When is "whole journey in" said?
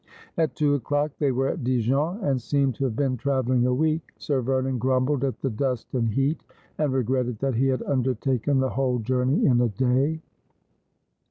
8.69-9.61